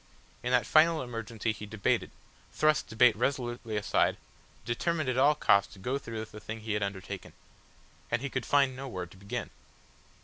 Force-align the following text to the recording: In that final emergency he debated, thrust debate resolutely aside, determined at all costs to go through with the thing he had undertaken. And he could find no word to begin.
In 0.41 0.49
that 0.49 0.65
final 0.65 1.03
emergency 1.03 1.51
he 1.51 1.67
debated, 1.67 2.09
thrust 2.51 2.87
debate 2.87 3.15
resolutely 3.15 3.77
aside, 3.77 4.17
determined 4.65 5.07
at 5.09 5.17
all 5.19 5.35
costs 5.35 5.73
to 5.73 5.77
go 5.79 5.99
through 5.99 6.21
with 6.21 6.31
the 6.31 6.39
thing 6.39 6.61
he 6.61 6.73
had 6.73 6.81
undertaken. 6.81 7.33
And 8.09 8.23
he 8.23 8.29
could 8.31 8.47
find 8.47 8.75
no 8.75 8.87
word 8.87 9.11
to 9.11 9.17
begin. 9.17 9.51